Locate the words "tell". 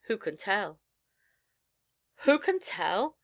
0.35-0.81, 2.59-3.19